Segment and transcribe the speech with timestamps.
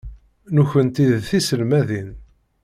[0.55, 2.09] Nekkenti d tiselmadin.